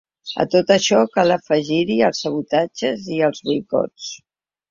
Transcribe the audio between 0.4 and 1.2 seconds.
A tot això,